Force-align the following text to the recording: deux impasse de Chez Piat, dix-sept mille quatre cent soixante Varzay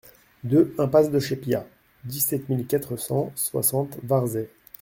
deux 0.43 0.73
impasse 0.79 1.11
de 1.11 1.19
Chez 1.19 1.35
Piat, 1.35 1.67
dix-sept 2.05 2.49
mille 2.49 2.65
quatre 2.65 2.95
cent 2.97 3.31
soixante 3.35 3.99
Varzay 4.03 4.49